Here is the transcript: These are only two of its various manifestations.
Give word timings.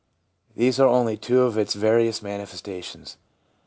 These 0.55 0.79
are 0.79 0.87
only 0.87 1.15
two 1.15 1.43
of 1.43 1.59
its 1.59 1.75
various 1.75 2.23
manifestations. 2.23 3.17